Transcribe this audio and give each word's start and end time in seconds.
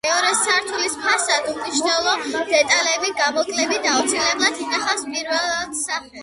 მეორე 0.05 0.29
სართულის 0.37 0.93
ფასადი 1.01 1.51
უმნიშვნელო 1.55 2.13
დეტალების 2.47 3.13
გამოკლებით, 3.21 3.87
უცვლელად 3.99 4.65
ინახავს 4.65 5.07
პირველად 5.13 5.79
სახეს. 5.85 6.19